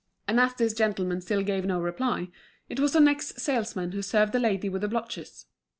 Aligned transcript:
And 0.27 0.39
as 0.39 0.55
this 0.55 0.73
gentleman 0.73 1.21
still 1.21 1.43
gave 1.43 1.63
no 1.63 1.79
reply, 1.79 2.29
it 2.67 2.79
was 2.79 2.93
the 2.93 2.99
next 2.99 3.39
salesman 3.39 3.91
who 3.91 4.01
served 4.01 4.31
the 4.31 4.39
lady 4.39 4.67
with 4.67 4.81
the 4.81 4.87
blotches. 4.87 5.45